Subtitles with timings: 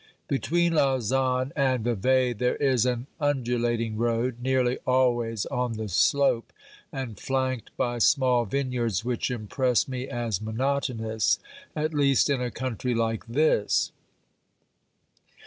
[0.27, 6.51] Between Lausanne and Vevey there is an undulating road, nearly always on the slope,
[6.91, 11.37] and flanked by small vineyards which impress me as monotonous,
[11.75, 13.91] at least in a country like this.